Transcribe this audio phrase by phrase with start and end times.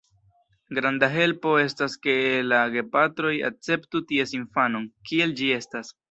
[0.77, 2.15] Granda helpo estas, ke
[2.51, 5.93] la gepatroj akceptu ties infanon, kiel ĝi estas.